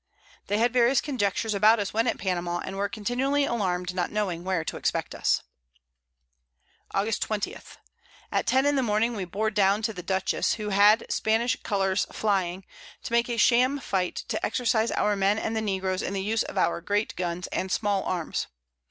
They 0.47 0.57
had 0.57 0.73
various 0.73 0.99
Conjectures 0.99 1.53
about 1.53 1.79
us 1.79 1.93
when 1.93 2.07
at 2.07 2.17
Panama, 2.17 2.57
and 2.65 2.75
were 2.75 2.89
continually 2.89 3.43
allarm'd, 3.43 3.93
not 3.93 4.09
knowing 4.11 4.43
where 4.43 4.63
to 4.65 4.75
expect 4.75 5.13
us. 5.13 5.43
August 6.89 7.21
20. 7.21 7.55
At 8.31 8.47
10 8.47 8.65
in 8.65 8.75
the 8.77 8.81
Morning 8.81 9.13
we 9.15 9.25
bore 9.25 9.51
down 9.51 9.83
to 9.83 9.93
the 9.93 10.01
Dutchess, 10.01 10.55
who 10.55 10.69
had 10.69 11.05
Spanish 11.11 11.55
Colours 11.61 12.07
flying, 12.11 12.65
to 13.03 13.11
make 13.13 13.29
a 13.29 13.37
sham 13.37 13.79
Fight 13.79 14.15
to 14.27 14.43
exercise 14.43 14.89
our 14.89 15.15
Men 15.15 15.37
and 15.37 15.55
the 15.55 15.61
Negroes 15.61 16.01
in 16.01 16.13
the 16.13 16.23
Use 16.23 16.41
of 16.41 16.57
our 16.57 16.81
great 16.81 17.15
Guns 17.15 17.45
and 17.51 17.71
small 17.71 18.01
Arms. 18.05 18.47